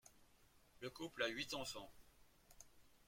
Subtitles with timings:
[0.79, 1.91] Le couple a huit enfants.